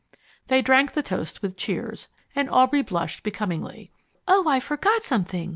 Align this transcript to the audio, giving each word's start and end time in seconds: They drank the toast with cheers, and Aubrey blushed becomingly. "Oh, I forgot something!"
They 0.47 0.63
drank 0.63 0.93
the 0.93 1.03
toast 1.03 1.43
with 1.43 1.55
cheers, 1.57 2.07
and 2.33 2.49
Aubrey 2.49 2.81
blushed 2.81 3.21
becomingly. 3.21 3.91
"Oh, 4.27 4.47
I 4.49 4.59
forgot 4.59 5.03
something!" 5.03 5.49